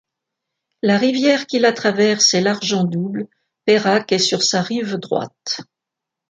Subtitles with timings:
[0.81, 3.27] La rivière qui la traverse est l'Argent-Double,
[3.65, 5.59] Peyriac est sur sa rive droite.